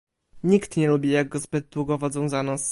Nikt 0.43 0.77
nie 0.77 0.87
lubi, 0.87 1.09
jak 1.09 1.29
go 1.29 1.39
zbyt 1.39 1.67
długo 1.69 1.97
wodzą 1.97 2.29
za 2.29 2.43
nos 2.43 2.69